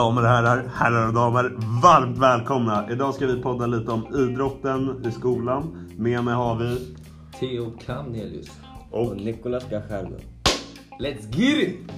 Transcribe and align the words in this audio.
damer 0.00 0.22
och 0.22 0.28
herrar, 0.28 0.66
herrar 0.74 1.08
och 1.08 1.14
damer, 1.14 1.56
varmt 1.82 2.18
välkomna! 2.18 2.90
Idag 2.90 3.14
ska 3.14 3.26
vi 3.26 3.42
podda 3.42 3.66
lite 3.66 3.90
om 3.92 4.06
idrotten 4.16 5.04
i 5.06 5.10
skolan. 5.12 5.88
Med 5.96 6.24
mig 6.24 6.34
har 6.34 6.56
vi... 6.58 6.96
Theo 7.40 7.70
Kamnelius. 7.70 8.60
Och... 8.90 9.06
Och 9.10 9.16
Nicolas 9.16 9.70
Gajardo. 9.70 10.16
Let's 11.00 11.36
get 11.36 11.68
it! 11.68 11.90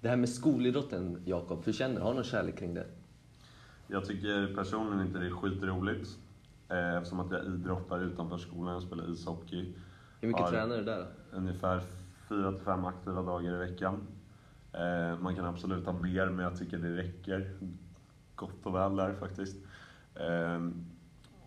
Det 0.00 0.08
här 0.08 0.16
med 0.16 0.28
skolidrotten, 0.28 1.22
Jakob, 1.24 1.62
hur 1.64 1.72
känner 1.72 1.94
du? 1.94 2.00
Har 2.00 2.10
du 2.10 2.14
någon 2.14 2.24
kärlek 2.24 2.58
kring 2.58 2.74
det? 2.74 2.86
Jag 3.86 4.04
tycker 4.04 4.54
personligen 4.54 5.06
inte 5.06 5.18
det 5.18 5.26
är 5.26 5.30
skitroligt. 5.30 6.08
eh, 6.68 6.96
Eftersom 6.96 7.20
att 7.20 7.30
jag 7.32 7.46
idrottar 7.46 8.00
utanför 8.00 8.38
skolan. 8.38 8.72
Jag 8.74 8.82
spelar 8.82 9.12
ishockey. 9.12 9.74
Hur 10.20 10.28
mycket 10.28 10.46
tränar 10.46 10.76
du 10.76 10.84
där 10.84 11.06
Fyra 12.28 12.52
till 12.52 12.64
fem 12.64 12.84
aktiva 12.84 13.22
dagar 13.22 13.52
i 13.52 13.56
veckan. 13.56 14.06
Eh, 14.72 15.18
man 15.20 15.36
kan 15.36 15.44
absolut 15.44 15.86
ha 15.86 15.92
mer, 15.92 16.26
men 16.26 16.44
jag 16.44 16.58
tycker 16.58 16.78
det 16.78 16.96
räcker 16.96 17.58
gott 18.34 18.66
och 18.66 18.74
väl 18.74 18.96
där 18.96 19.14
faktiskt. 19.14 19.56
Ehm, 20.14 20.84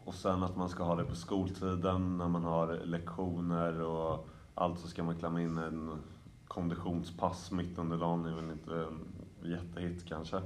och 0.06 0.14
sen 0.14 0.44
att 0.44 0.58
man 0.58 0.70
ska 0.70 0.84
ha 0.84 0.96
det 0.96 1.04
på 1.04 1.16
skoltiden 1.16 2.18
när 2.18 2.28
man 2.28 2.44
har 2.44 2.82
lektioner 2.86 3.82
och 3.82 4.30
allt 4.56 4.80
så 4.80 4.88
ska 4.88 5.04
man 5.04 5.20
klämma 5.20 5.42
in 5.42 5.58
en 5.58 6.00
konditionspass 6.48 7.52
mitt 7.52 7.78
under 7.78 7.98
dagen. 7.98 8.24
Det 8.24 8.30
är 8.30 8.36
väl 8.36 8.52
inte 8.52 8.76
en 8.76 9.52
jättehit 9.52 10.06
kanske. 10.06 10.38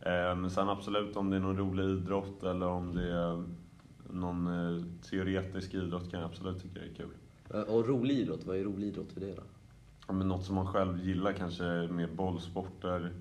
Ehm, 0.00 0.40
men 0.40 0.50
sen 0.50 0.68
absolut 0.68 1.16
om 1.16 1.30
det 1.30 1.36
är 1.36 1.40
någon 1.40 1.56
rolig 1.56 1.84
idrott 1.84 2.42
eller 2.42 2.66
om 2.66 2.94
det 2.94 3.12
är 3.12 3.44
någon 4.10 4.46
eh, 4.46 4.84
teoretisk 5.10 5.74
idrott 5.74 6.10
kan 6.10 6.20
jag 6.20 6.30
absolut 6.30 6.62
tycka 6.62 6.80
det 6.80 6.86
är 6.86 6.94
kul. 6.94 7.14
Och 7.50 7.88
rolig 7.88 8.18
idrott, 8.18 8.44
vad 8.44 8.56
är 8.56 8.64
rolig 8.64 8.86
idrott 8.88 9.12
för 9.12 9.20
dig 9.20 9.34
då? 9.36 9.42
Ja, 10.06 10.12
men 10.12 10.28
något 10.28 10.44
som 10.44 10.54
man 10.54 10.66
själv 10.66 11.04
gillar 11.04 11.32
kanske 11.32 11.64
mer 11.90 12.06
bollsporter, 12.06 13.12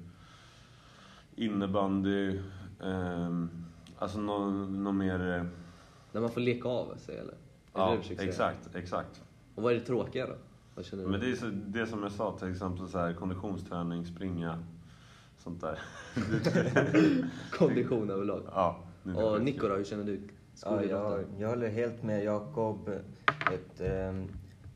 innebandy, 1.35 2.39
ehm, 2.83 3.49
alltså 3.97 4.19
något 4.19 4.69
nå 4.69 4.91
mer... 4.91 5.35
eh, 5.37 5.43
När 6.11 6.21
man 6.21 6.29
får 6.29 6.41
leka 6.41 6.69
av 6.69 6.95
sig 6.97 7.17
eller? 7.17 7.33
Är 7.33 7.37
Ja, 7.73 7.97
exakt, 8.19 8.75
exakt. 8.75 9.21
Och 9.55 9.63
vad 9.63 9.73
är 9.73 9.79
det 9.79 9.85
tråkiga 9.85 10.27
då? 10.27 10.33
Vad 10.75 10.85
känner 10.85 11.03
du? 11.03 11.09
Men 11.09 11.19
det 11.19 11.31
är 11.31 11.35
så, 11.35 11.45
det 11.45 11.87
som 11.87 12.03
jag 12.03 12.11
sa, 12.11 12.37
till 12.37 12.51
exempel 12.51 12.87
så 12.87 12.97
här, 12.97 13.13
konditionsträning, 13.13 14.05
springa, 14.05 14.59
sånt 15.37 15.61
där. 15.61 15.79
Kondition 17.51 18.09
överlag. 18.09 18.41
ja, 18.51 18.79
är 19.05 19.23
Och. 19.23 19.41
Nico 19.41 19.67
då, 19.67 19.75
hur 19.75 19.83
känner 19.83 20.03
du? 20.03 20.19
Ja, 20.63 20.83
jag, 20.83 21.23
jag 21.39 21.49
håller 21.49 21.69
helt 21.69 22.03
med 22.03 22.23
Jakob. 22.23 22.89
Ett, 23.53 23.81
ehm, 23.81 24.27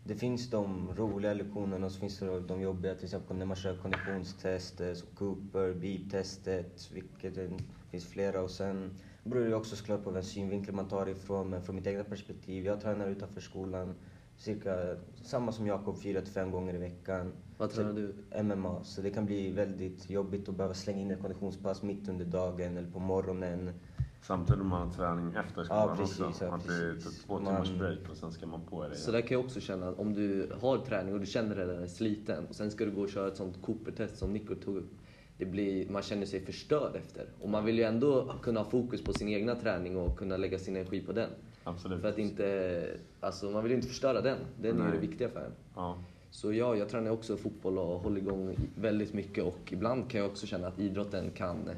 det 0.03 0.16
finns 0.16 0.50
de 0.50 0.95
roliga 0.95 1.33
lektionerna 1.33 1.86
och 1.86 1.91
så 1.91 2.00
finns 2.00 2.19
det 2.19 2.39
de 2.39 2.61
jobbiga, 2.61 2.95
till 2.95 3.05
exempel 3.05 3.38
när 3.38 3.45
man 3.45 3.58
kör 3.58 3.78
konditionstester, 3.78 4.94
som 4.94 5.08
Cooper, 5.16 5.73
beep-testet, 5.73 6.91
vilket 6.94 7.36
det 7.36 7.50
finns 7.91 8.05
flera. 8.05 8.41
Och 8.41 8.52
sen 8.52 8.91
beror 9.23 9.45
det 9.45 9.55
också 9.55 9.75
såklart 9.75 10.03
på 10.03 10.09
vilken 10.09 10.23
synvinkel 10.30 10.75
man 10.75 10.88
tar 10.88 11.09
ifrån, 11.09 11.50
men 11.50 11.61
från 11.61 11.75
mitt 11.75 11.88
egna 11.88 12.03
perspektiv, 12.03 12.66
jag 12.66 12.81
tränar 12.81 13.08
utanför 13.08 13.41
skolan 13.41 13.95
cirka 14.38 14.95
samma 15.23 15.52
som 15.52 15.67
Jakob, 15.67 16.02
fyra 16.02 16.22
till 16.22 16.33
fem 16.33 16.52
gånger 16.52 16.73
i 16.73 16.78
veckan. 16.78 17.33
Vad 17.58 17.69
tränar 17.72 17.94
du? 17.94 18.44
MMA, 18.44 18.83
så 18.83 19.02
det 19.02 19.09
kan 19.09 19.25
bli 19.25 19.52
väldigt 19.52 20.09
jobbigt 20.09 20.50
att 20.50 20.56
behöva 20.56 20.73
slänga 20.73 21.02
in 21.02 21.11
ett 21.11 21.22
konditionspass 21.22 21.83
mitt 21.83 22.09
under 22.09 22.25
dagen 22.25 22.78
eller 22.78 22.91
på 22.91 23.00
morgonen. 23.00 23.73
Samtidigt 24.22 24.66
man 24.66 24.88
har 24.88 24.94
träning 24.94 25.33
efter 25.36 25.64
skolan 25.64 25.88
Ja, 25.89 25.95
precis, 25.95 26.19
också. 26.19 26.45
ja, 26.45 26.55
att 26.55 26.67
det 26.67 26.73
är 26.73 26.94
typ 26.94 27.25
två 27.25 27.39
Man- 27.39 27.45
timmars 27.64 27.80
break 27.80 28.09
och 28.11 28.17
sen 28.17 28.31
ska 28.31 28.47
man 28.47 28.61
på 28.61 28.88
det 28.88 28.95
Så 28.95 29.11
där 29.11 29.22
kan 29.22 29.38
jag 29.38 29.45
också 29.45 29.59
känna 29.59 29.89
att 29.89 30.00
om 30.00 30.13
du 30.13 30.51
har 30.62 30.78
träning 30.78 31.13
och 31.13 31.19
du 31.19 31.25
känner 31.25 31.56
dig 31.56 31.66
redan 31.68 31.90
sliten 31.90 32.46
och 32.50 32.56
sen 32.56 32.72
ska 32.72 32.85
du 32.85 32.91
gå 32.91 33.01
och 33.01 33.09
köra 33.09 33.28
ett 33.28 33.38
sånt 33.38 33.62
Cooper-test 33.62 34.18
som 34.18 34.34
Nico 34.34 34.56
tog 34.56 34.78
upp. 34.78 34.90
Det 35.38 35.46
blir, 35.46 35.90
man 35.90 36.01
känner 36.01 36.25
sig 36.25 36.40
förstörd 36.46 36.96
efter. 36.96 37.25
Och 37.41 37.50
man 37.50 37.66
vill 37.66 37.78
ju 37.78 37.84
ändå 37.84 38.34
kunna 38.41 38.59
ha 38.59 38.69
fokus 38.69 39.03
på 39.03 39.13
sin 39.13 39.28
egna 39.29 39.56
träning 39.56 39.97
och 39.97 40.18
kunna 40.18 40.38
lägga 40.38 40.59
sin 40.59 40.75
energi 40.75 41.01
på 41.01 41.12
den. 41.12 41.29
Absolut. 41.63 42.01
För 42.01 42.09
att 42.09 42.17
inte, 42.17 42.97
alltså 43.19 43.50
man 43.50 43.63
vill 43.63 43.72
ju 43.72 43.75
inte 43.75 43.88
förstöra 43.88 44.22
den. 44.22 44.38
Den 44.62 44.72
är 44.72 44.78
ju 44.78 44.84
Nej. 44.84 44.91
det 44.91 45.07
viktiga 45.07 45.29
för 45.29 45.40
en. 45.40 45.51
Ja. 45.75 45.97
Så 46.31 46.53
ja, 46.53 46.75
jag 46.75 46.90
tränar 46.90 47.12
också 47.12 47.38
fotboll 47.38 47.78
och 47.78 48.00
håller 48.00 48.17
igång 48.17 48.56
väldigt 48.75 49.13
mycket 49.13 49.44
och 49.44 49.59
ibland 49.73 50.09
kan 50.09 50.22
jag 50.22 50.29
också 50.29 50.47
känna 50.47 50.67
att 50.67 50.79
idrotten 50.79 51.31
kan, 51.35 51.69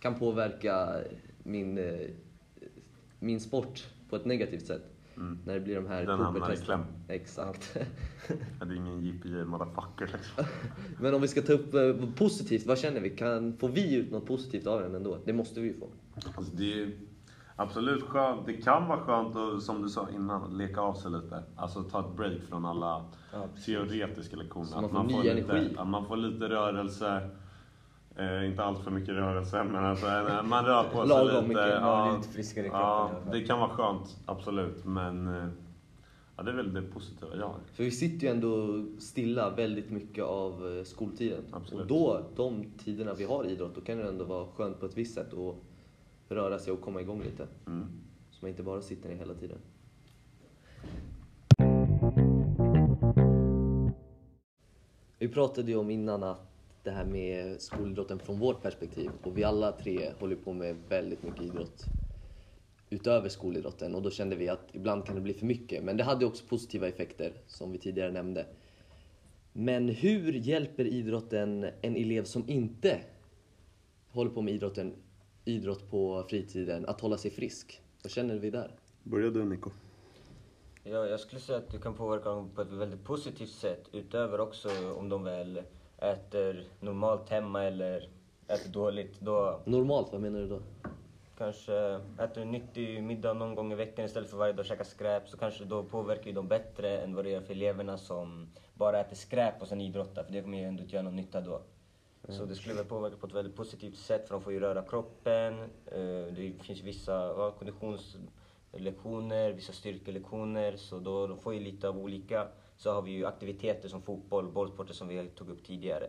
kan 0.00 0.14
påverka 0.18 0.88
min, 1.44 1.78
eh, 1.78 1.84
min 3.18 3.40
sport 3.40 3.84
på 4.10 4.16
ett 4.16 4.24
negativt 4.24 4.66
sätt. 4.66 4.82
Mm. 5.16 5.38
När 5.44 5.54
det 5.54 5.60
blir 5.60 5.74
de 5.74 5.86
här 5.86 6.06
Den 6.06 6.20
hamnar 6.20 6.52
i 6.52 6.56
kläm. 6.56 6.80
Exakt. 7.08 7.74
Det 8.60 8.64
är 8.64 8.72
ingen 8.76 9.00
JPJ 9.04 9.44
motherfucker 9.44 10.10
liksom. 10.12 10.44
Men 11.00 11.14
om 11.14 11.20
vi 11.22 11.28
ska 11.28 11.42
ta 11.42 11.52
upp 11.52 11.74
eh, 11.74 11.92
positivt, 12.16 12.66
vad 12.66 12.78
känner 12.78 13.00
vi? 13.00 13.10
Kan, 13.10 13.56
får 13.56 13.68
vi 13.68 13.94
ut 13.94 14.10
något 14.12 14.26
positivt 14.26 14.66
av 14.66 14.80
den 14.80 14.94
ändå? 14.94 15.18
Det 15.24 15.32
måste 15.32 15.60
vi 15.60 15.66
ju 15.66 15.74
få. 15.78 15.88
Alltså 16.36 16.52
det 16.56 16.82
är 16.82 16.90
absolut 17.56 18.02
skönt. 18.02 18.46
Det 18.46 18.52
kan 18.52 18.88
vara 18.88 19.00
skönt 19.00 19.36
att, 19.36 19.62
som 19.62 19.82
du 19.82 19.88
sa 19.88 20.08
innan, 20.14 20.58
leka 20.58 20.80
av 20.80 20.94
sig 20.94 21.10
lite. 21.10 21.42
Alltså 21.56 21.82
ta 21.82 22.00
ett 22.00 22.16
break 22.16 22.42
från 22.48 22.64
alla 22.64 23.04
Ja, 23.32 23.48
teoretiska 23.66 24.36
lektioner. 24.36 24.66
Så 24.66 24.74
man 24.80 24.84
Att 24.84 24.90
får 25.12 25.22
ny 25.22 25.34
lite, 25.34 25.52
energi. 25.52 25.74
ja, 25.76 25.84
man 25.84 26.06
får 26.06 26.16
lite 26.16 26.48
rörelse. 26.48 27.30
Eh, 28.16 28.46
inte 28.46 28.64
allt 28.64 28.84
för 28.84 28.90
mycket 28.90 29.14
rörelse, 29.14 29.64
men 29.64 29.84
alltså, 29.84 30.06
eh, 30.06 30.42
man 30.42 30.64
rör 30.64 30.84
på 30.84 30.98
sig 31.06 31.08
Lagom 31.08 31.28
lite. 31.28 31.42
mycket, 31.48 31.82
man 31.82 32.08
blir 32.08 32.18
lite 32.18 32.32
friskare 32.32 32.66
i 32.66 32.68
kroppen 32.68 32.86
i 32.86 33.26
ja, 33.26 33.32
det 33.32 33.44
kan 33.44 33.58
vara 33.58 33.70
skönt, 33.70 34.16
absolut. 34.26 34.84
Men 34.84 35.28
eh, 35.28 35.48
ja, 36.36 36.42
det 36.42 36.50
är 36.50 36.54
väl 36.54 36.74
det 36.74 36.82
positiva 36.82 37.36
jag 37.36 37.46
har. 37.46 37.58
För 37.72 37.84
vi 37.84 37.90
sitter 37.90 38.26
ju 38.26 38.32
ändå 38.32 38.84
stilla 38.98 39.50
väldigt 39.50 39.90
mycket 39.90 40.24
av 40.24 40.76
eh, 40.78 40.84
skoltiden. 40.84 41.44
Absolut. 41.52 41.82
Och 41.82 41.86
då, 41.86 42.22
de 42.36 42.64
tiderna 42.78 43.14
vi 43.14 43.24
har 43.24 43.44
idrott, 43.44 43.74
då 43.74 43.80
kan 43.80 43.98
det 43.98 44.08
ändå 44.08 44.24
vara 44.24 44.46
skönt 44.46 44.80
på 44.80 44.86
ett 44.86 44.96
visst 44.96 45.14
sätt 45.14 45.34
att 45.34 45.54
röra 46.28 46.58
sig 46.58 46.72
och 46.72 46.80
komma 46.80 47.00
igång 47.00 47.22
lite. 47.22 47.46
Mm. 47.66 47.86
Så 48.30 48.38
man 48.40 48.50
inte 48.50 48.62
bara 48.62 48.82
sitter 48.82 49.08
ner 49.08 49.16
hela 49.16 49.34
tiden. 49.34 49.58
Vi 55.18 55.28
pratade 55.28 55.70
ju 55.70 55.76
om 55.76 55.90
innan 55.90 56.22
att 56.22 56.53
det 56.84 56.90
här 56.90 57.04
med 57.04 57.60
skolidrotten 57.60 58.18
från 58.18 58.38
vårt 58.38 58.62
perspektiv. 58.62 59.10
Och 59.22 59.38
vi 59.38 59.44
alla 59.44 59.72
tre 59.72 60.12
håller 60.20 60.36
på 60.36 60.52
med 60.52 60.76
väldigt 60.88 61.22
mycket 61.22 61.42
idrott 61.42 61.84
utöver 62.90 63.28
skolidrotten. 63.28 63.94
Och 63.94 64.02
då 64.02 64.10
kände 64.10 64.36
vi 64.36 64.48
att 64.48 64.68
ibland 64.72 65.06
kan 65.06 65.14
det 65.14 65.20
bli 65.20 65.34
för 65.34 65.46
mycket. 65.46 65.84
Men 65.84 65.96
det 65.96 66.04
hade 66.04 66.26
också 66.26 66.44
positiva 66.46 66.88
effekter, 66.88 67.32
som 67.46 67.72
vi 67.72 67.78
tidigare 67.78 68.12
nämnde. 68.12 68.46
Men 69.52 69.88
hur 69.88 70.32
hjälper 70.32 70.84
idrotten 70.84 71.66
en 71.80 71.96
elev 71.96 72.24
som 72.24 72.48
inte 72.48 73.00
håller 74.08 74.30
på 74.30 74.42
med 74.42 74.54
idrotten, 74.54 74.94
idrott 75.44 75.90
på 75.90 76.24
fritiden 76.28 76.86
att 76.86 77.00
hålla 77.00 77.18
sig 77.18 77.30
frisk? 77.30 77.80
Vad 78.02 78.10
känner 78.10 78.38
vi 78.38 78.50
där? 78.50 78.70
Börja 79.02 79.30
du 79.30 79.44
Nico. 79.44 79.70
Ja, 80.82 81.06
jag 81.06 81.20
skulle 81.20 81.40
säga 81.40 81.58
att 81.58 81.70
du 81.70 81.78
kan 81.78 81.94
påverka 81.94 82.28
dem 82.28 82.50
på 82.54 82.62
ett 82.62 82.72
väldigt 82.72 83.04
positivt 83.04 83.50
sätt. 83.50 83.88
Utöver 83.92 84.40
också 84.40 84.94
om 84.96 85.08
de 85.08 85.24
väl 85.24 85.62
äter 85.98 86.64
normalt 86.80 87.28
hemma 87.30 87.62
eller 87.64 88.08
äter 88.48 88.68
dåligt. 88.72 89.20
Då 89.20 89.60
Normalt, 89.64 90.12
vad 90.12 90.20
menar 90.20 90.38
du 90.40 90.48
då? 90.48 90.60
kanske 91.38 92.00
äter 92.18 92.42
en 92.42 92.50
nyttig 92.50 93.02
middag 93.02 93.32
någon 93.32 93.54
gång 93.54 93.72
i 93.72 93.74
veckan 93.74 94.04
istället 94.04 94.30
för 94.30 94.36
varje 94.36 94.52
dag 94.52 94.66
käka 94.66 94.84
skräp. 94.84 95.28
Så 95.28 95.36
kanske 95.36 95.64
då 95.64 95.82
påverkar 95.84 96.26
ju 96.26 96.32
dem 96.32 96.48
bättre 96.48 96.98
än 96.98 97.14
vad 97.14 97.24
det 97.24 97.30
gör 97.30 97.40
för 97.40 97.52
eleverna 97.54 97.98
som 97.98 98.48
bara 98.74 99.00
äter 99.00 99.16
skräp 99.16 99.62
och 99.62 99.68
sen 99.68 99.80
idrottar. 99.80 100.24
För 100.24 100.32
det 100.32 100.42
kommer 100.42 100.58
ju 100.58 100.64
ändå 100.64 100.82
inte 100.82 100.94
göra 100.94 101.04
någon 101.04 101.16
nytta 101.16 101.40
då. 101.40 101.60
Så 102.28 102.44
det 102.44 102.54
skulle 102.54 102.74
väl 102.74 102.84
påverka 102.84 103.16
på 103.16 103.26
ett 103.26 103.34
väldigt 103.34 103.56
positivt 103.56 103.96
sätt 103.96 104.28
för 104.28 104.34
de 104.34 104.42
får 104.42 104.52
ju 104.52 104.60
röra 104.60 104.82
kroppen. 104.82 105.58
Eh, 105.86 106.34
Det 106.34 106.52
finns 106.62 106.80
vissa 106.80 107.12
ja, 107.12 107.50
konditionslektioner, 107.58 109.52
vissa 109.52 109.72
styrkelektioner. 109.72 110.76
Så 110.76 110.98
då 110.98 111.26
de 111.26 111.38
får 111.38 111.54
ju 111.54 111.60
lite 111.60 111.88
av 111.88 111.98
olika. 111.98 112.48
Så 112.76 112.92
har 112.92 113.02
vi 113.02 113.10
ju 113.10 113.26
aktiviteter 113.26 113.88
som 113.88 114.02
fotboll, 114.02 114.48
bollsporter 114.52 114.94
som 114.94 115.08
vi 115.08 115.28
tog 115.34 115.50
upp 115.50 115.64
tidigare. 115.64 116.06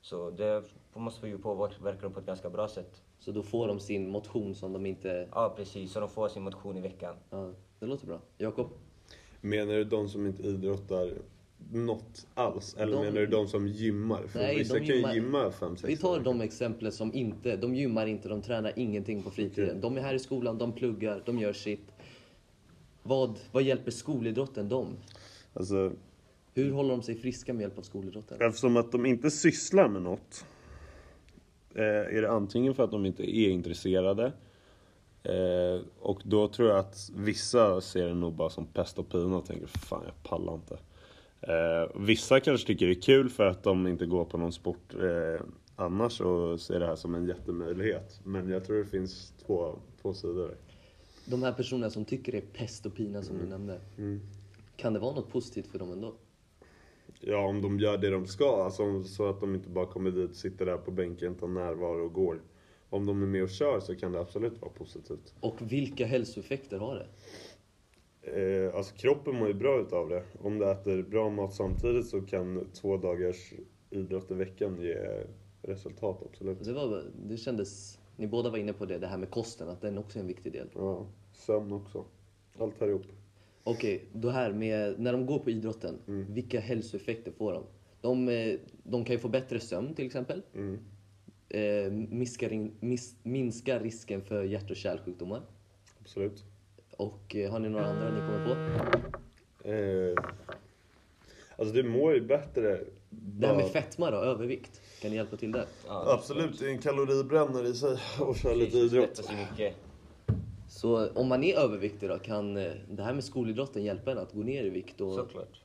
Så 0.00 0.30
det 0.30 0.62
måste 0.94 1.28
ju 1.28 1.38
påverka 1.38 2.00
dem 2.02 2.12
på 2.12 2.20
ett 2.20 2.26
ganska 2.26 2.50
bra 2.50 2.68
sätt. 2.68 3.02
Så 3.18 3.32
då 3.32 3.42
får 3.42 3.68
de 3.68 3.80
sin 3.80 4.10
motion 4.10 4.54
som 4.54 4.72
de 4.72 4.86
inte... 4.86 5.28
Ja 5.32 5.54
precis, 5.56 5.92
så 5.92 6.00
de 6.00 6.08
får 6.08 6.28
sin 6.28 6.42
motion 6.42 6.76
i 6.76 6.80
veckan. 6.80 7.14
Ja, 7.30 7.52
det 7.80 7.86
låter 7.86 8.06
bra. 8.06 8.20
Jakob? 8.38 8.66
Menar 9.40 9.74
du 9.74 9.84
de 9.84 10.08
som 10.08 10.26
inte 10.26 10.42
idrottar 10.42 11.10
något 11.72 12.26
alls? 12.34 12.74
Eller 12.78 12.92
De- 12.96 13.04
menar 13.04 13.20
du 13.20 13.26
de 13.26 13.48
som 13.48 13.68
gymmar? 13.68 14.22
För 14.26 14.38
Nej, 14.38 14.58
vissa 14.58 14.74
de 14.74 14.78
kan 14.80 14.88
ju 14.88 14.94
gymmar- 14.94 15.14
gymma 15.14 15.50
5 15.50 15.76
6 15.76 15.88
Vi 15.88 15.96
tar 15.96 16.20
de 16.20 16.40
exempel 16.40 16.92
som 16.92 17.14
inte, 17.14 17.56
de 17.56 17.74
gymmar 17.74 18.06
inte, 18.06 18.28
de 18.28 18.42
tränar 18.42 18.72
ingenting 18.76 19.22
på 19.22 19.30
fritiden. 19.30 19.68
Okej. 19.70 19.80
De 19.82 19.96
är 19.96 20.00
här 20.02 20.14
i 20.14 20.18
skolan, 20.18 20.58
de 20.58 20.72
pluggar, 20.72 21.22
de 21.26 21.38
gör 21.38 21.52
sitt. 21.52 21.92
Vad, 23.02 23.38
vad 23.52 23.62
hjälper 23.62 23.90
skolidrotten 23.90 24.68
dem? 24.68 24.86
Alltså, 25.54 25.92
Hur 26.54 26.72
håller 26.72 26.90
de 26.90 27.02
sig 27.02 27.14
friska 27.14 27.52
med 27.52 27.60
hjälp 27.62 27.78
av 27.78 27.82
skolidrotten? 27.82 28.38
eftersom 28.40 28.76
att 28.76 28.92
de 28.92 29.06
inte 29.06 29.30
sysslar 29.30 29.88
med 29.88 30.02
något. 30.02 30.44
Eh, 31.74 32.16
är 32.16 32.22
det 32.22 32.30
antingen 32.30 32.74
för 32.74 32.84
att 32.84 32.90
de 32.90 33.06
inte 33.06 33.36
är 33.36 33.48
intresserade. 33.48 34.32
Eh, 35.22 35.80
och 36.00 36.22
då 36.24 36.48
tror 36.48 36.68
jag 36.68 36.78
att 36.78 37.10
vissa 37.16 37.80
ser 37.80 38.06
det 38.06 38.14
nog 38.14 38.32
bara 38.32 38.50
som 38.50 38.66
pest 38.66 38.98
och 38.98 39.08
pina 39.08 39.36
och 39.36 39.46
tänker 39.46 39.66
fan 39.66 40.02
jag 40.04 40.22
pallar 40.30 40.54
inte. 40.54 40.78
Eh, 41.40 42.00
vissa 42.00 42.40
kanske 42.40 42.66
tycker 42.66 42.86
det 42.86 42.92
är 42.92 43.00
kul 43.00 43.30
för 43.30 43.46
att 43.46 43.62
de 43.62 43.86
inte 43.86 44.06
går 44.06 44.24
på 44.24 44.38
någon 44.38 44.52
sport 44.52 44.94
annars 45.76 46.20
och 46.20 46.60
ser 46.60 46.80
det 46.80 46.86
här 46.86 46.96
som 46.96 47.14
en 47.14 47.26
jättemöjlighet. 47.26 48.20
Men 48.24 48.48
jag 48.50 48.64
tror 48.64 48.76
det 48.76 48.84
finns 48.84 49.32
två, 49.46 49.78
två 50.02 50.14
sidor. 50.14 50.54
De 51.24 51.42
här 51.42 51.52
personerna 51.52 51.90
som 51.90 52.04
tycker 52.04 52.32
det 52.32 52.38
är 52.38 52.58
pest 52.58 52.86
och 52.86 52.94
pina 52.94 53.22
som 53.22 53.38
du 53.38 53.46
nämnde. 53.46 53.80
Kan 54.76 54.92
det 54.92 54.98
vara 54.98 55.14
något 55.14 55.30
positivt 55.30 55.66
för 55.66 55.78
dem 55.78 55.92
ändå? 55.92 56.14
Ja, 57.20 57.46
om 57.46 57.62
de 57.62 57.78
gör 57.78 57.98
det 57.98 58.10
de 58.10 58.26
ska, 58.26 58.64
alltså, 58.64 59.02
så 59.02 59.28
att 59.28 59.40
de 59.40 59.54
inte 59.54 59.68
bara 59.68 59.86
kommer 59.86 60.10
dit, 60.10 60.36
sitter 60.36 60.66
där 60.66 60.76
på 60.76 60.90
bänken, 60.90 61.34
tar 61.34 61.48
närvaro 61.48 62.04
och 62.04 62.12
går. 62.12 62.42
Om 62.90 63.06
de 63.06 63.22
är 63.22 63.26
med 63.26 63.42
och 63.42 63.50
kör 63.50 63.80
så 63.80 63.96
kan 63.96 64.12
det 64.12 64.20
absolut 64.20 64.60
vara 64.60 64.72
positivt. 64.72 65.34
Och 65.40 65.72
vilka 65.72 66.06
hälsoeffekter 66.06 66.78
har 66.78 66.94
det? 66.94 67.06
Eh, 68.24 68.76
alltså 68.76 68.94
kroppen 68.94 69.36
mår 69.38 69.48
ju 69.48 69.54
bra 69.54 69.80
utav 69.80 70.08
det. 70.08 70.24
Om 70.42 70.58
du 70.58 70.70
äter 70.70 71.02
bra 71.02 71.30
mat 71.30 71.54
samtidigt 71.54 72.06
så 72.06 72.20
kan 72.20 72.68
två 72.72 72.96
dagars 72.96 73.52
idrott 73.90 74.30
i 74.30 74.34
veckan 74.34 74.80
ge 74.80 75.24
resultat, 75.62 76.22
absolut. 76.30 76.64
Det, 76.64 76.72
var, 76.72 77.04
det 77.28 77.36
kändes, 77.36 77.98
ni 78.16 78.26
båda 78.26 78.50
var 78.50 78.58
inne 78.58 78.72
på 78.72 78.86
det, 78.86 78.98
det 78.98 79.06
här 79.06 79.18
med 79.18 79.30
kosten, 79.30 79.68
att 79.68 79.80
den 79.80 79.98
också 79.98 80.18
är 80.18 80.20
en 80.20 80.26
viktig 80.26 80.52
del. 80.52 80.68
Ja, 80.74 81.06
sömn 81.32 81.72
också. 81.72 82.04
Allt 82.58 82.80
här 82.80 82.88
ihop. 82.88 83.06
Okej, 83.64 84.04
då 84.12 84.30
här 84.30 84.52
med, 84.52 85.00
när 85.00 85.12
de 85.12 85.26
går 85.26 85.38
på 85.38 85.50
idrotten, 85.50 85.98
vilka 86.28 86.60
hälsoeffekter 86.60 87.32
får 87.32 87.52
de? 87.52 87.64
De, 88.00 88.28
eh, 88.28 88.58
de 88.82 89.04
kan 89.04 89.14
ju 89.14 89.18
få 89.20 89.28
bättre 89.28 89.60
sömn 89.60 89.94
till 89.94 90.06
exempel. 90.06 90.42
Mm. 90.54 90.78
Eh, 91.48 91.92
minskar, 91.92 92.52
in- 92.52 92.74
mis, 92.80 93.14
minskar 93.22 93.80
risken 93.80 94.22
för 94.22 94.44
hjärt 94.44 94.70
och 94.70 94.76
kärlsjukdomar. 94.76 95.42
Absolut. 96.00 96.44
Och 96.96 97.36
eh, 97.36 97.50
har 97.50 97.58
ni 97.58 97.68
några 97.68 97.86
andra 97.86 98.10
ni 98.14 98.20
kommer 98.20 98.44
på? 98.46 99.68
Eh, 99.68 100.14
alltså 101.56 101.74
det 101.74 101.82
mår 101.82 102.14
ju 102.14 102.20
bättre. 102.20 102.80
Det 103.10 103.46
här 103.46 103.56
med 103.56 103.68
fetma 103.70 104.10
då, 104.10 104.16
övervikt. 104.16 104.80
Kan 105.02 105.10
ni 105.10 105.16
hjälpa 105.16 105.36
till 105.36 105.52
där? 105.52 105.64
Ja, 105.86 106.14
Absolut, 106.18 106.58
det 106.58 106.66
är 106.66 106.70
en 106.70 106.78
kaloribrännare 106.78 107.68
i 107.68 107.74
sig 107.74 107.96
och 108.20 108.36
köra 108.36 108.54
lite 108.54 108.78
idrott. 108.78 109.30
Så 110.74 111.08
om 111.14 111.28
man 111.28 111.44
är 111.44 111.58
överviktig 111.58 112.08
då, 112.08 112.18
kan 112.18 112.56
eh, 112.56 112.72
det 112.90 113.02
här 113.02 113.14
med 113.14 113.24
skolidrotten 113.24 113.84
hjälpa 113.84 114.12
en 114.12 114.18
att 114.18 114.32
gå 114.32 114.40
ner 114.42 114.64
i 114.64 114.70
vikt? 114.70 115.00
Och, 115.00 115.12
Såklart. 115.12 115.60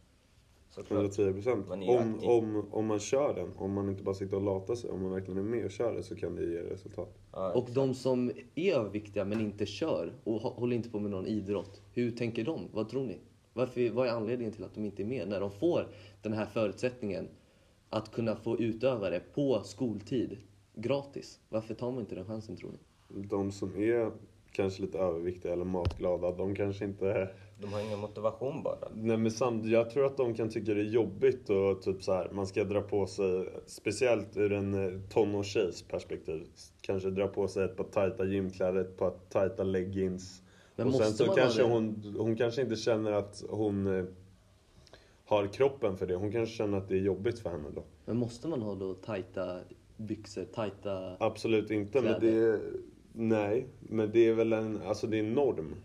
Såklart. 0.69 0.91
110 0.91 1.33
procent. 1.33 1.69
Om, 1.69 2.19
om, 2.23 2.65
om 2.71 2.85
man 2.85 2.99
kör 2.99 3.33
den, 3.33 3.51
om 3.57 3.73
man 3.73 3.89
inte 3.89 4.03
bara 4.03 4.15
sitter 4.15 4.37
och 4.37 4.43
latar 4.43 4.75
sig, 4.75 4.89
om 4.89 5.01
man 5.01 5.11
verkligen 5.11 5.37
är 5.39 5.43
med 5.43 5.65
och 5.65 5.71
kör 5.71 5.93
det 5.93 6.03
så 6.03 6.15
kan 6.15 6.35
det 6.35 6.45
ge 6.45 6.59
resultat. 6.59 7.17
Ja, 7.31 7.51
och 7.53 7.67
de 7.73 7.93
som 7.93 8.31
är 8.55 8.73
överviktiga 8.75 9.25
men 9.25 9.41
inte 9.41 9.65
kör 9.65 10.13
och 10.23 10.41
hå- 10.41 10.53
håller 10.59 10.75
inte 10.75 10.89
på 10.89 10.99
med 10.99 11.11
någon 11.11 11.27
idrott, 11.27 11.81
hur 11.93 12.11
tänker 12.11 12.43
de? 12.45 12.61
Vad 12.73 12.89
tror 12.89 13.05
ni? 13.05 13.17
Varför, 13.53 13.89
vad 13.89 14.07
är 14.07 14.11
anledningen 14.11 14.53
till 14.53 14.63
att 14.63 14.73
de 14.75 14.85
inte 14.85 15.01
är 15.03 15.05
med 15.05 15.27
när 15.27 15.39
de 15.39 15.51
får 15.51 15.87
den 16.21 16.33
här 16.33 16.45
förutsättningen 16.45 17.27
att 17.89 18.11
kunna 18.11 18.35
få 18.35 18.59
utöva 18.59 19.09
det 19.09 19.21
på 19.33 19.61
skoltid 19.63 20.37
gratis? 20.75 21.39
Varför 21.49 21.73
tar 21.73 21.91
man 21.91 21.99
inte 21.99 22.15
den 22.15 22.25
chansen 22.25 22.55
tror 22.55 22.71
ni? 22.71 23.23
De 23.27 23.51
som 23.51 23.75
är 23.77 24.11
kanske 24.51 24.81
lite 24.81 24.97
överviktiga 24.97 25.53
eller 25.53 25.65
matglada, 25.65 26.31
de 26.31 26.55
kanske 26.55 26.85
inte... 26.85 27.29
De 27.61 27.73
har 27.73 27.81
ingen 27.81 27.99
motivation 27.99 28.63
bara. 28.63 28.87
Nej 28.93 29.17
men 29.17 29.31
samt, 29.31 29.65
jag 29.65 29.89
tror 29.89 30.05
att 30.05 30.17
de 30.17 30.33
kan 30.33 30.49
tycka 30.49 30.73
det 30.73 30.81
är 30.81 30.85
jobbigt 30.85 31.49
och 31.49 31.81
typ 31.81 32.03
så 32.03 32.13
här, 32.13 32.29
man 32.31 32.47
ska 32.47 32.63
dra 32.63 32.81
på 32.81 33.07
sig, 33.07 33.49
speciellt 33.65 34.37
ur 34.37 34.53
en 34.53 34.73
eh, 34.73 35.01
tonårstjejs 35.09 35.83
perspektiv, 35.83 36.47
kanske 36.81 37.09
dra 37.09 37.27
på 37.27 37.47
sig 37.47 37.65
ett 37.65 37.77
par 37.77 37.83
tajta 37.83 38.25
gymkläder, 38.25 38.81
ett 38.81 38.97
par 38.97 39.13
tajta 39.29 39.63
leggings. 39.63 40.41
Men 40.75 40.87
och 40.87 40.93
sen 40.93 41.13
så 41.13 41.25
kanske 41.25 41.61
det? 41.61 41.69
hon, 41.69 42.15
hon 42.17 42.35
kanske 42.35 42.61
inte 42.61 42.75
känner 42.75 43.11
att 43.11 43.43
hon 43.49 43.87
eh, 43.99 44.05
har 45.25 45.47
kroppen 45.47 45.97
för 45.97 46.07
det. 46.07 46.15
Hon 46.15 46.31
kanske 46.31 46.55
känner 46.55 46.77
att 46.77 46.89
det 46.89 46.95
är 46.95 47.01
jobbigt 47.01 47.39
för 47.39 47.49
henne 47.49 47.69
då. 47.75 47.83
Men 48.05 48.17
måste 48.17 48.47
man 48.47 48.61
ha 48.61 48.75
då 48.75 48.93
tajta 48.93 49.59
byxor, 49.97 50.45
tajta... 50.45 51.15
Absolut 51.19 51.71
inte, 51.71 52.01
men 52.01 52.19
Kläder. 52.19 52.31
det 52.31 52.47
är, 52.47 52.59
Nej, 53.21 53.67
men 53.79 54.11
det 54.11 54.27
är 54.27 54.33
väl 54.33 54.53
en, 54.53 54.81
alltså 54.81 55.07
det 55.07 55.17
är 55.17 55.19
en 55.19 55.33
norm. 55.33 55.75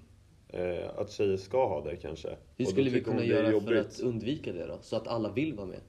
Eh, 0.48 0.98
att 0.98 1.10
tjejer 1.10 1.36
ska 1.36 1.69
ha 1.69 1.84
det 1.84 1.96
kanske. 1.96 2.36
Hur 2.56 2.64
skulle 2.64 2.90
vi 2.90 3.00
kunna 3.00 3.25
göra 3.25 3.60
för 3.60 3.75
att 3.75 4.00
undvika 4.00 4.52
det 4.52 4.66
då? 4.66 4.78
Så 4.81 4.96
att 4.96 5.08
alla 5.08 5.32
vill 5.32 5.54
vara 5.54 5.66
med? 5.66 5.81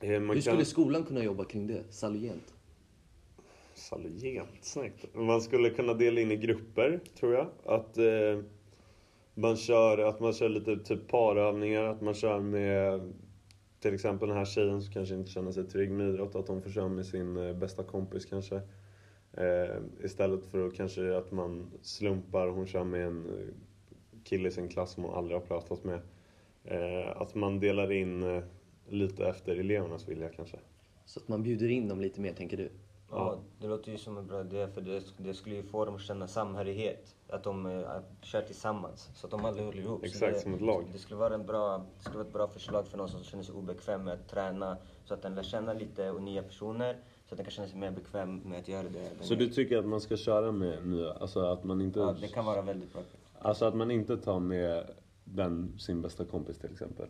Eh, 0.00 0.08
Hur 0.08 0.32
kan... 0.32 0.42
skulle 0.42 0.64
skolan 0.64 1.04
kunna 1.04 1.24
jobba 1.24 1.44
kring 1.44 1.66
det? 1.66 1.82
Salugent? 1.90 2.54
Salugent, 3.74 4.48
snyggt. 4.60 5.14
Man 5.14 5.40
skulle 5.40 5.70
kunna 5.70 5.94
dela 5.94 6.20
in 6.20 6.32
i 6.32 6.36
grupper, 6.36 7.00
tror 7.18 7.34
jag. 7.34 7.46
Att 7.64 7.98
eh, 7.98 8.40
man 9.34 9.56
kör, 9.56 9.98
att 9.98 10.20
man 10.20 10.32
kör 10.32 10.48
lite 10.48 10.76
typ 10.76 11.08
parövningar, 11.08 11.82
att 11.82 12.00
man 12.00 12.14
kör 12.14 12.40
med 12.40 13.12
till 13.80 13.94
exempel 13.94 14.28
den 14.28 14.38
här 14.38 14.44
tjejen 14.44 14.82
som 14.82 14.92
kanske 14.92 15.14
inte 15.14 15.30
känner 15.30 15.52
sig 15.52 15.64
trygg 15.64 15.90
med 15.90 16.08
idrott, 16.08 16.34
att 16.34 16.48
hon 16.48 16.62
får 16.62 16.70
köra 16.70 16.88
med 16.88 17.06
sin 17.06 17.36
eh, 17.36 17.56
bästa 17.56 17.82
kompis 17.82 18.24
kanske. 18.24 18.60
Eh, 19.32 19.76
istället 20.04 20.46
för 20.46 20.66
att 20.66 20.74
kanske 20.74 21.16
att 21.16 21.32
man 21.32 21.70
slumpar, 21.82 22.48
hon 22.48 22.66
kör 22.66 22.84
med 22.84 23.06
en 23.06 23.26
eh, 23.26 23.54
kille 24.24 24.48
i 24.48 24.52
sin 24.52 24.68
klass 24.68 24.92
som 24.92 25.04
hon 25.04 25.14
aldrig 25.14 25.40
har 25.40 25.46
pratat 25.46 25.84
med. 25.84 26.00
Eh, 26.64 27.20
att 27.20 27.34
man 27.34 27.60
delar 27.60 27.92
in 27.92 28.22
eh, 28.22 28.42
lite 28.88 29.28
efter 29.28 29.56
elevernas 29.56 30.08
vilja 30.08 30.28
kanske. 30.28 30.58
Så 31.04 31.20
att 31.20 31.28
man 31.28 31.42
bjuder 31.42 31.68
in 31.68 31.88
dem 31.88 32.00
lite 32.00 32.20
mer, 32.20 32.32
tänker 32.32 32.56
du? 32.56 32.70
Ja, 33.10 33.38
det 33.60 33.66
låter 33.66 33.92
ju 33.92 33.98
som 33.98 34.16
en 34.18 34.26
bra 34.26 34.40
idé 34.40 34.68
för 34.68 34.80
det, 34.80 35.02
det 35.16 35.34
skulle 35.34 35.56
ju 35.56 35.62
få 35.62 35.84
dem 35.84 35.94
att 35.94 36.00
känna 36.00 36.28
samhörighet. 36.28 37.14
Att 37.28 37.44
de 37.44 37.66
eh, 37.66 37.90
att 37.90 38.04
kör 38.22 38.42
tillsammans, 38.42 39.10
så 39.14 39.26
att 39.26 39.30
de 39.30 39.44
aldrig 39.44 39.66
håller 39.66 39.80
ihop. 39.80 40.04
Exakt, 40.04 40.34
det, 40.34 40.40
som 40.40 40.54
ett 40.54 40.60
lag. 40.60 40.84
Det 40.92 40.98
skulle, 40.98 41.20
vara 41.20 41.34
en 41.34 41.46
bra, 41.46 41.78
det 41.78 42.04
skulle 42.04 42.16
vara 42.16 42.26
ett 42.26 42.32
bra 42.32 42.48
förslag 42.48 42.86
för 42.86 42.98
någon 42.98 43.08
som 43.08 43.24
känner 43.24 43.44
sig 43.44 43.54
obekväm 43.54 44.04
med 44.04 44.14
att 44.14 44.28
träna. 44.28 44.76
Så 45.04 45.14
att 45.14 45.22
den 45.22 45.34
lär 45.34 45.42
känna 45.42 45.72
lite 45.72 46.10
och 46.10 46.22
nya 46.22 46.42
personer. 46.42 46.96
Så 47.28 47.34
att 47.34 47.36
den 47.36 47.44
kan 47.44 47.50
känna 47.50 47.68
sig 47.68 47.78
mer 47.78 47.90
bekväm 47.90 48.36
med 48.44 48.58
att 48.58 48.68
göra 48.68 48.82
det. 48.88 49.24
Så 49.24 49.34
du 49.34 49.48
tycker 49.48 49.78
att 49.78 49.84
man 49.86 50.00
ska 50.00 50.16
köra 50.16 50.52
med 50.52 50.86
nya, 50.86 51.12
alltså 51.12 51.40
att 51.40 51.64
man 51.64 51.80
inte... 51.80 52.00
Ja, 52.00 52.16
det 52.20 52.28
kan 52.28 52.44
vara 52.44 52.62
väldigt 52.62 52.92
bra. 52.92 53.02
Alltså 53.38 53.64
att 53.64 53.74
man 53.76 53.90
inte 53.90 54.16
tar 54.16 54.40
med 54.40 54.90
den, 55.24 55.78
sin 55.78 56.02
bästa 56.02 56.24
kompis 56.24 56.58
till 56.58 56.72
exempel. 56.72 57.06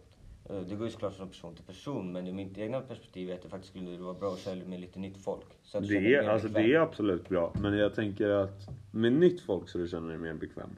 Eh, 0.50 0.60
Det 0.60 0.74
går 0.74 0.86
ju 0.86 0.92
såklart 0.92 1.14
från 1.14 1.28
person 1.28 1.54
till 1.54 1.64
person 1.64 2.12
men 2.12 2.26
i 2.26 2.32
mitt 2.32 2.58
egna 2.58 2.80
perspektiv 2.80 3.30
är 3.30 3.34
att 3.34 3.42
det 3.42 3.48
faktiskt 3.48 3.70
skulle 3.74 3.98
vara 3.98 4.14
bra 4.14 4.32
att 4.32 4.38
köra 4.38 4.54
med 4.54 4.80
lite 4.80 4.98
nytt 4.98 5.16
folk. 5.16 5.46
Så 5.62 5.78
att 5.78 5.88
Det 5.88 6.14
är, 6.14 6.28
alltså, 6.28 6.48
det 6.48 6.74
är 6.74 6.80
absolut 6.80 7.28
bra, 7.28 7.52
men 7.62 7.78
jag 7.78 7.94
tänker 7.94 8.28
att 8.28 8.68
med 8.90 9.12
nytt 9.12 9.40
folk 9.40 9.68
så 9.68 9.78
du 9.78 9.88
känner 9.88 10.08
dig 10.08 10.18
mer 10.18 10.34
bekväm. 10.34 10.70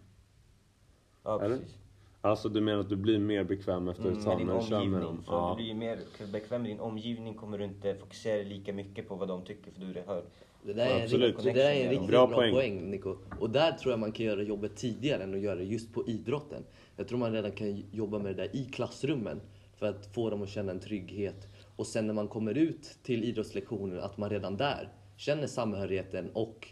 Ja, 1.22 1.42
eller? 1.44 1.56
precis. 1.56 1.76
Alltså 2.22 2.48
du 2.48 2.60
menar 2.60 2.80
att 2.80 2.88
du 2.88 2.96
blir 2.96 3.18
mer 3.18 3.44
bekväm 3.44 3.88
efter 3.88 4.02
Mm, 4.02 4.12
ett 4.12 4.18
med 4.18 4.24
tag 4.32 4.38
din 4.38 4.46
när 4.46 4.60
du 4.60 4.66
kör 4.66 4.84
med 4.84 5.02
dem? 5.02 5.22
För 5.26 5.32
om 5.32 5.38
Ja. 5.38 5.54
du 5.58 5.64
blir 5.64 5.74
mer 5.74 5.98
bekväm 6.32 6.62
med 6.62 6.70
din 6.70 6.80
omgivning 6.80 7.34
kommer 7.34 7.58
du 7.58 7.64
inte 7.64 7.94
fokusera 7.94 8.42
lika 8.42 8.72
mycket 8.72 9.08
på 9.08 9.14
vad 9.14 9.28
de 9.28 9.44
tycker 9.44 9.70
för 9.70 9.80
du 9.80 10.00
hör. 10.06 10.24
Det 10.62 10.72
där 10.72 10.86
är 10.86 10.96
en, 10.96 11.02
Absolut. 11.02 11.34
rikt- 11.36 11.44
det 11.44 11.52
där 11.52 11.70
är 11.70 11.84
en 11.84 11.90
riktigt 11.90 12.08
Bra 12.08 12.26
bra, 12.26 12.36
poäng. 12.36 12.54
poäng. 12.54 12.90
Nico. 12.90 13.16
Och 13.40 13.50
där 13.50 13.72
tror 13.72 13.92
jag 13.92 13.98
man 14.00 14.12
kan 14.12 14.26
göra 14.26 14.42
jobbet 14.42 14.76
tidigare 14.76 15.22
än 15.22 15.34
att 15.34 15.40
göra 15.40 15.54
det 15.54 15.64
just 15.64 15.92
på 15.94 16.08
idrotten. 16.08 16.64
Jag 16.96 17.08
tror 17.08 17.18
man 17.18 17.32
redan 17.32 17.52
kan 17.52 17.82
jobba 17.92 18.18
med 18.18 18.36
det 18.36 18.42
där 18.42 18.56
i 18.56 18.64
klassrummen 18.64 19.40
för 19.76 19.86
att 19.86 20.06
få 20.14 20.30
dem 20.30 20.42
att 20.42 20.48
känna 20.48 20.72
en 20.72 20.80
trygghet. 20.80 21.48
Och 21.76 21.86
sen 21.86 22.06
när 22.06 22.14
man 22.14 22.28
kommer 22.28 22.58
ut 22.58 22.98
till 23.02 23.24
idrottslektioner, 23.24 23.96
att 23.96 24.18
man 24.18 24.30
redan 24.30 24.56
där 24.56 24.88
känner 25.16 25.46
samhörigheten 25.46 26.30
och 26.32 26.68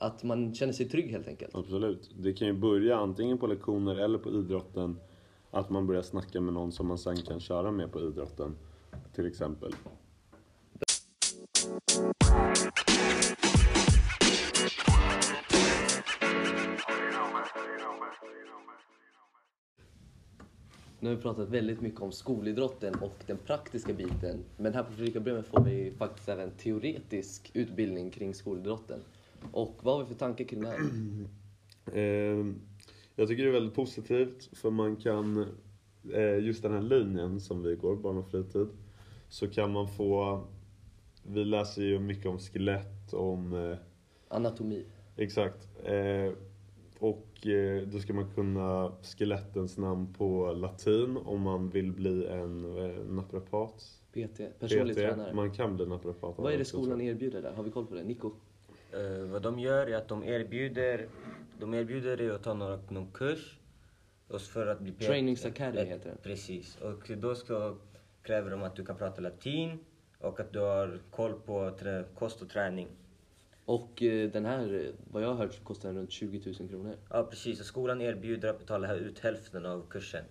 att 0.00 0.22
man 0.22 0.54
känner 0.54 0.72
sig 0.72 0.88
trygg 0.88 1.10
helt 1.10 1.28
enkelt. 1.28 1.54
Absolut. 1.54 2.10
Det 2.18 2.32
kan 2.32 2.48
ju 2.48 2.52
börja 2.52 2.96
antingen 2.96 3.38
på 3.38 3.46
lektioner 3.46 3.96
eller 3.96 4.18
på 4.18 4.30
idrotten. 4.30 4.96
Att 5.50 5.70
man 5.70 5.86
börjar 5.86 6.02
snacka 6.02 6.40
med 6.40 6.54
någon 6.54 6.72
som 6.72 6.86
man 6.86 6.98
sen 6.98 7.16
kan 7.16 7.40
köra 7.40 7.70
med 7.70 7.92
på 7.92 8.00
idrotten. 8.00 8.56
Till 9.14 9.26
exempel. 9.26 9.74
Nu 21.00 21.08
har 21.08 21.16
vi 21.16 21.22
pratat 21.22 21.48
väldigt 21.48 21.80
mycket 21.80 22.00
om 22.00 22.12
skolidrotten 22.12 22.94
och 22.94 23.24
den 23.26 23.36
praktiska 23.36 23.92
biten. 23.92 24.44
Men 24.56 24.74
här 24.74 24.82
på 24.82 24.92
Fredrika 24.92 25.20
Bremer 25.20 25.42
får 25.42 25.64
vi 25.64 25.92
faktiskt 25.98 26.28
även 26.28 26.50
teoretisk 26.50 27.50
utbildning 27.54 28.10
kring 28.10 28.34
skolidrotten. 28.34 29.00
Och 29.52 29.78
vad 29.82 29.94
har 29.94 30.02
vi 30.02 30.08
för 30.08 30.14
tankar 30.14 30.44
kring 30.44 30.60
det 30.60 30.68
här? 30.68 30.78
Eh, 31.92 32.46
jag 33.16 33.28
tycker 33.28 33.42
det 33.42 33.48
är 33.48 33.52
väldigt 33.52 33.74
positivt 33.74 34.50
för 34.52 34.70
man 34.70 34.96
kan, 34.96 35.46
eh, 36.12 36.38
just 36.38 36.62
den 36.62 36.72
här 36.72 36.82
linjen 36.82 37.40
som 37.40 37.62
vi 37.62 37.74
går, 37.76 37.96
barn 37.96 38.16
och 38.18 38.30
fritid, 38.30 38.68
så 39.28 39.48
kan 39.48 39.72
man 39.72 39.88
få, 39.88 40.40
vi 41.22 41.44
läser 41.44 41.82
ju 41.82 41.98
mycket 41.98 42.26
om 42.26 42.38
skelett, 42.38 43.12
om, 43.12 43.52
eh, 43.54 43.76
Anatomi. 44.28 44.84
exakt, 45.16 45.68
eh, 45.84 46.32
och 46.98 47.46
då 47.92 47.98
ska 47.98 48.14
man 48.14 48.30
kunna 48.34 48.92
skelettens 49.02 49.78
namn 49.78 50.14
på 50.14 50.52
latin 50.52 51.16
om 51.16 51.40
man 51.40 51.70
vill 51.70 51.92
bli 51.92 52.26
en 52.26 52.62
naprapat. 53.16 54.00
PT, 54.12 54.58
personlig 54.58 54.94
PT. 54.94 55.00
tränare. 55.00 55.34
Man 55.34 55.50
kan 55.50 55.76
bli 55.76 55.86
naprapat. 55.86 56.38
Vad 56.38 56.52
är 56.52 56.58
det 56.58 56.64
skolan 56.64 57.00
erbjuder 57.00 57.42
där? 57.42 57.52
Har 57.52 57.62
vi 57.62 57.70
koll 57.70 57.86
på 57.86 57.94
det? 57.94 58.02
Nico? 58.02 58.30
Eh, 58.92 59.24
vad 59.24 59.42
de 59.42 59.58
gör 59.58 59.86
är 59.86 59.96
att 59.96 60.08
de 60.08 60.24
erbjuder, 60.24 61.08
de 61.58 61.74
erbjuder 61.74 62.16
dig 62.16 62.30
att 62.30 62.42
ta 62.42 62.54
några, 62.54 62.78
någon 62.88 63.10
kurs 63.12 63.58
Och 64.28 64.40
för 64.40 64.66
att 64.66 64.80
bli 64.80 64.92
Trainings 64.92 65.44
Academy 65.44 65.84
heter 65.84 66.08
den. 66.08 66.18
Precis. 66.22 66.76
Och 66.76 67.10
då 67.16 67.34
ska, 67.34 67.76
kräver 68.22 68.50
de 68.50 68.62
att 68.62 68.76
du 68.76 68.84
kan 68.84 68.96
prata 68.96 69.20
latin 69.20 69.78
och 70.18 70.40
att 70.40 70.52
du 70.52 70.58
har 70.58 70.98
koll 71.10 71.32
på 71.32 71.72
kost 72.14 72.42
och 72.42 72.50
träning. 72.50 72.88
Och 73.64 74.02
eh, 74.02 74.30
den 74.30 74.44
här, 74.44 74.92
vad 75.10 75.22
jag 75.22 75.28
har 75.28 75.34
hört, 75.34 75.64
kostar 75.64 75.88
den 75.88 75.98
runt 75.98 76.10
20 76.10 76.54
000 76.60 76.68
kronor. 76.68 76.96
Ja, 77.10 77.22
precis. 77.22 77.60
Och 77.60 77.66
skolan 77.66 78.00
erbjuder 78.00 78.48
att 78.48 78.58
betala 78.58 78.94
ut 78.94 79.18
hälften 79.18 79.66
av 79.66 79.86
kursen. 79.90 80.24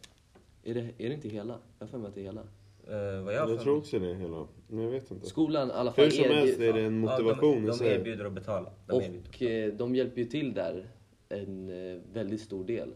Är 0.63 0.73
det, 0.73 0.79
är 0.97 1.09
det 1.09 1.13
inte 1.13 1.29
hela? 1.29 1.59
Jag 1.79 1.85
har 1.85 1.91
för 1.91 1.97
mig 1.97 2.07
att 2.07 2.15
det 2.15 2.21
är 2.21 2.25
hela. 2.25 2.43
Uh, 2.89 3.23
vad 3.23 3.33
jag, 3.33 3.49
Jag 3.49 3.61
tror 3.61 3.77
också 3.77 3.99
det 3.99 4.15
hela. 4.15 4.47
Men 4.67 4.83
jag 4.83 4.91
vet 4.91 5.11
inte. 5.11 5.25
Skolan 5.25 5.69
i 5.69 5.71
alla 5.71 5.91
fall 5.91 6.05
Hur 6.05 6.11
som 6.11 6.25
helst 6.25 6.59
är 6.59 6.73
det 6.73 6.81
en 6.81 6.99
motivation 6.99 7.65
ja, 7.65 7.71
de, 7.71 7.83
de 7.83 7.89
erbjuder 7.89 8.25
att 8.25 8.33
betala. 8.33 8.71
De. 8.87 8.95
Och 8.95 9.41
eh, 9.41 9.73
de 9.73 9.95
hjälper 9.95 10.21
ju 10.21 10.25
till 10.25 10.53
där 10.53 10.89
en 11.29 11.69
eh, 11.69 12.01
väldigt 12.13 12.41
stor 12.41 12.63
del 12.63 12.93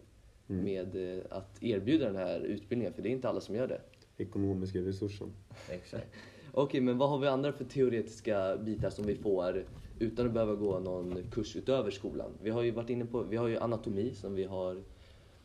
Mm. 0.48 0.64
med 0.64 1.18
eh, 1.18 1.24
att 1.30 1.64
erbjuda 1.64 2.06
den 2.06 2.16
här 2.16 2.40
utbildningen, 2.40 2.94
för 2.94 3.02
det 3.02 3.10
är 3.10 3.12
inte 3.12 3.30
alla 3.30 3.42
som 3.42 3.56
gör 3.56 3.68
det. 3.68 3.82
Ekonomiska 4.18 4.80
resursen. 4.80 5.34
Exakt. 5.70 6.08
Okej, 6.52 6.82
men 6.82 6.98
vad 6.98 7.10
har 7.10 7.18
vi 7.18 7.28
andra 7.28 7.52
för 7.52 7.66
teoretiska 7.66 8.58
bitar 8.58 8.90
som 8.90 9.06
vi 9.06 9.16
får 9.16 9.66
utan 10.00 10.28
att 10.28 10.34
behöva 10.34 10.56
gå 10.56 10.80
någon 10.80 11.24
kurs 11.32 11.56
utöver 11.56 11.92
skolan? 11.92 12.32
Vi 12.42 12.50
har 12.50 12.62
ju 12.62 12.72
varit 12.72 12.90
inne 12.90 13.06
på, 13.06 13.24
vi 13.24 13.38
har 13.38 13.48
ju 13.48 13.58
anatomi 13.58 14.14
som 14.14 14.36
vi 14.36 14.44
har 14.44 14.84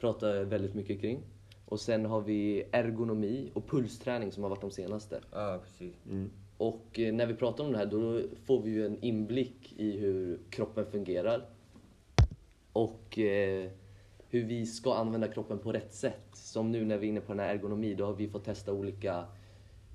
pratat 0.00 0.46
väldigt 0.46 0.74
mycket 0.74 1.00
kring. 1.00 1.22
Och 1.68 1.80
sen 1.80 2.06
har 2.06 2.20
vi 2.20 2.64
ergonomi 2.72 3.50
och 3.54 3.66
pulsträning 3.66 4.32
som 4.32 4.42
har 4.42 4.50
varit 4.50 4.60
de 4.60 4.70
senaste. 4.70 5.20
Ja, 5.32 5.60
precis. 5.64 6.06
Mm. 6.06 6.30
Och 6.56 6.98
eh, 6.98 7.14
när 7.14 7.26
vi 7.26 7.34
pratar 7.34 7.64
om 7.64 7.72
det 7.72 7.78
här 7.78 7.86
då 7.86 8.22
får 8.46 8.62
vi 8.62 8.70
ju 8.70 8.86
en 8.86 9.04
inblick 9.04 9.74
i 9.76 9.98
hur 9.98 10.38
kroppen 10.50 10.86
fungerar. 10.86 11.46
Och 12.72 13.18
eh, 13.18 13.70
hur 14.28 14.44
vi 14.44 14.66
ska 14.66 14.94
använda 14.94 15.28
kroppen 15.28 15.58
på 15.58 15.72
rätt 15.72 15.94
sätt. 15.94 16.28
Som 16.32 16.70
nu 16.70 16.84
när 16.84 16.98
vi 16.98 17.06
är 17.06 17.10
inne 17.10 17.20
på 17.20 17.32
den 17.32 17.40
här 17.40 17.54
ergonomi, 17.54 17.94
då 17.94 18.06
har 18.06 18.14
vi 18.14 18.28
fått 18.28 18.44
testa 18.44 18.72
olika 18.72 19.24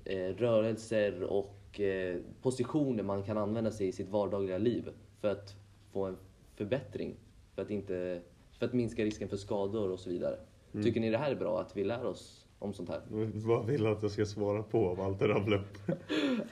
eh, 0.04 0.34
rörelser 0.36 1.22
och 1.22 1.80
eh, 1.80 2.16
positioner 2.42 3.02
man 3.02 3.22
kan 3.22 3.38
använda 3.38 3.70
sig 3.70 3.88
i 3.88 3.92
sitt 3.92 4.08
vardagliga 4.08 4.58
liv 4.58 4.88
för 5.20 5.28
att 5.28 5.54
få 5.92 6.04
en 6.04 6.16
förbättring. 6.54 7.14
För 7.54 7.62
att, 7.62 7.70
inte, 7.70 8.20
för 8.58 8.66
att 8.66 8.72
minska 8.72 9.04
risken 9.04 9.28
för 9.28 9.36
skador 9.36 9.90
och 9.90 10.00
så 10.00 10.10
vidare. 10.10 10.38
Tycker 10.82 11.00
ni 11.00 11.10
det 11.10 11.18
här 11.18 11.30
är 11.30 11.36
bra, 11.36 11.60
att 11.60 11.76
vi 11.76 11.84
lär 11.84 12.06
oss 12.06 12.46
om 12.58 12.72
sånt 12.72 12.88
här? 12.88 13.00
Vad 13.34 13.66
vill 13.66 13.82
du 13.82 13.88
att 13.88 14.02
jag 14.02 14.10
ska 14.10 14.26
svara 14.26 14.62
på 14.62 14.88
av 14.88 15.00
allt 15.00 15.18
det 15.18 15.28
rabblar 15.28 15.58
upp? 15.58 15.98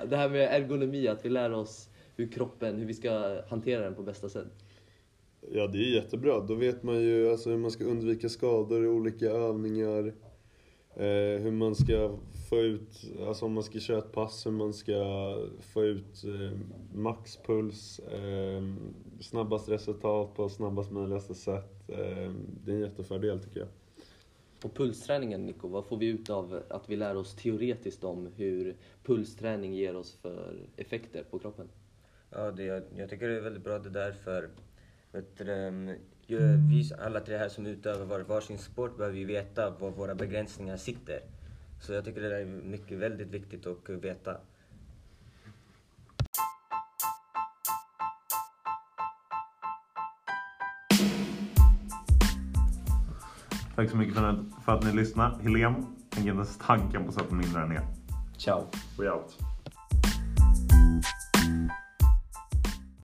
Det 0.10 0.16
här 0.16 0.28
med 0.28 0.62
ergonomi, 0.62 1.08
att 1.08 1.24
vi 1.24 1.28
lär 1.28 1.52
oss 1.52 1.88
hur 2.16 2.32
kroppen, 2.32 2.78
hur 2.78 2.86
vi 2.86 2.94
ska 2.94 3.42
hantera 3.48 3.84
den 3.84 3.94
på 3.94 4.02
bästa 4.02 4.28
sätt. 4.28 4.52
Ja, 5.50 5.66
det 5.66 5.78
är 5.78 5.94
jättebra. 5.94 6.40
Då 6.40 6.54
vet 6.54 6.82
man 6.82 7.00
ju 7.00 7.30
alltså, 7.30 7.50
hur 7.50 7.56
man 7.56 7.70
ska 7.70 7.84
undvika 7.84 8.28
skador 8.28 8.84
i 8.84 8.88
olika 8.88 9.26
övningar. 9.26 10.14
Eh, 10.96 11.42
hur 11.42 11.50
man 11.50 11.74
ska 11.74 12.16
få 12.50 12.56
ut, 12.56 13.12
alltså 13.26 13.44
om 13.44 13.52
man 13.52 13.62
ska 13.62 13.78
köra 13.78 13.98
ett 13.98 14.12
pass, 14.12 14.46
hur 14.46 14.50
man 14.50 14.72
ska 14.72 14.94
få 15.60 15.84
ut 15.84 16.24
eh, 16.24 16.58
maxpuls, 16.94 17.98
eh, 17.98 18.62
snabbast 19.20 19.68
resultat 19.68 20.34
på 20.34 20.48
snabbast 20.48 20.90
möjligaste 20.90 21.34
sätt. 21.34 21.88
Eh, 21.88 22.32
det 22.64 22.72
är 22.72 22.74
en 22.74 22.80
jättefördel 22.80 23.40
tycker 23.40 23.60
jag 23.60 23.68
på 24.62 24.68
pulsträningen 24.68 25.46
Nico, 25.46 25.68
vad 25.68 25.86
får 25.86 25.96
vi 25.96 26.06
ut 26.06 26.30
av 26.30 26.62
att 26.70 26.90
vi 26.90 26.96
lär 26.96 27.16
oss 27.16 27.34
teoretiskt 27.34 28.04
om 28.04 28.26
hur 28.36 28.76
pulsträning 29.04 29.74
ger 29.74 29.96
oss 29.96 30.12
för 30.22 30.56
effekter 30.76 31.24
på 31.30 31.38
kroppen? 31.38 31.68
Ja, 32.30 32.50
det, 32.50 32.64
jag, 32.64 32.82
jag 32.96 33.10
tycker 33.10 33.28
det 33.28 33.36
är 33.36 33.40
väldigt 33.40 33.64
bra 33.64 33.78
det 33.78 33.90
där 33.90 34.12
för 34.12 34.50
vet 35.12 35.38
du, 35.38 35.52
um, 35.52 35.88
ju- 36.26 36.56
vi 36.70 36.90
alla 36.98 37.20
tre 37.20 37.36
här 37.36 37.48
som 37.48 37.66
utövar 37.66 38.06
var, 38.06 38.20
varsin 38.20 38.58
sport 38.58 38.96
behöver 38.96 39.18
ju 39.18 39.24
veta 39.24 39.70
var 39.70 39.90
våra 39.90 40.14
begränsningar 40.14 40.76
sitter. 40.76 41.20
Så 41.80 41.92
jag 41.92 42.04
tycker 42.04 42.20
det 42.20 42.28
där 42.28 42.40
är 42.40 42.44
mycket, 42.44 42.98
väldigt 42.98 43.28
viktigt 43.28 43.66
att 43.66 43.88
veta. 43.88 44.40
Tack 53.76 53.90
så 53.90 53.96
mycket 53.96 54.14
för 54.14 54.24
att, 54.24 54.38
för 54.64 54.72
att 54.72 54.84
ni 54.84 54.92
lyssnade. 54.92 55.42
Helene, 55.42 55.76
tänk 56.10 56.26
inte 56.26 56.36
ens 56.36 56.58
tanken 56.66 57.02
på 57.02 57.08
att 57.08 57.14
sätta 57.14 57.34
mindre 57.34 57.62
än 57.62 57.72
er. 57.72 57.82
Ciao! 58.38 58.66
We 58.98 59.10
out. 59.10 59.51